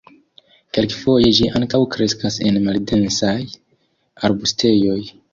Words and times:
Kelkfoje 0.75 1.27
ĝi 1.39 1.49
ankaŭ 1.59 1.79
kreskas 1.95 2.37
en 2.51 2.57
maldensaj 2.69 3.35
arbustejoj. 4.29 4.97